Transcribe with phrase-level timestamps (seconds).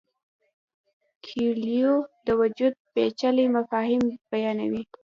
[1.25, 1.95] کویلیو
[2.25, 4.83] د وجود پیچلي مفاهیم بیانوي.